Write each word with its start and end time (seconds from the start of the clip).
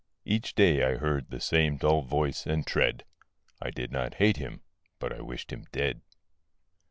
Each 0.25 0.55
day 0.55 0.83
I 0.83 0.95
heard 0.97 1.29
the 1.29 1.39
same 1.39 1.77
dull 1.77 2.01
voice 2.01 2.47
and 2.47 2.65
tread; 2.65 3.05
I 3.61 3.69
did 3.69 3.91
not 3.91 4.15
hate 4.15 4.37
him: 4.37 4.61
but 4.97 5.13
I 5.13 5.21
wished 5.21 5.53
him 5.53 5.67
dead. 5.71 6.01